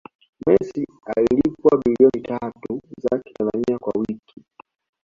messi 0.45 0.87
analipwa 1.17 1.77
bilioni 1.85 2.21
tatu 2.21 2.81
za 2.97 3.19
kitanzania 3.19 3.79
kwa 3.79 3.93
wiki 4.01 4.43